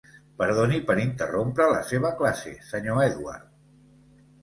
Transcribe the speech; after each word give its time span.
Perdoni 0.41 0.79
per 0.87 0.95
interrompre 1.01 1.69
la 1.73 1.83
seva 1.91 2.13
classe, 2.25 2.57
senyor 2.73 3.07
Edward. 3.07 3.49